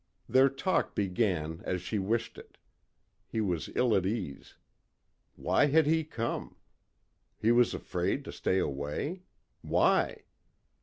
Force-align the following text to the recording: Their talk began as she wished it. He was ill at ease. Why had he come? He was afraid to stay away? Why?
Their 0.27 0.49
talk 0.49 0.95
began 0.95 1.61
as 1.63 1.79
she 1.79 1.99
wished 1.99 2.39
it. 2.39 2.57
He 3.27 3.39
was 3.39 3.69
ill 3.75 3.95
at 3.95 4.03
ease. 4.03 4.55
Why 5.35 5.67
had 5.67 5.85
he 5.85 6.03
come? 6.03 6.55
He 7.37 7.51
was 7.51 7.75
afraid 7.75 8.25
to 8.25 8.31
stay 8.31 8.57
away? 8.57 9.21
Why? 9.61 10.23